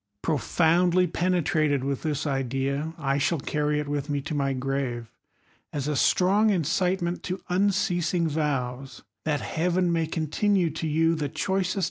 [0.23, 5.11] 'Profoundly penetrated with this idea, I shall carry it I with me to my grave,
[5.71, 11.13] as a strong incitement to unceas I in^ vows that Heaven may continue to you
[11.13, 11.79] the choicest